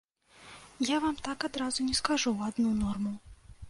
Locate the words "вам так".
1.05-1.47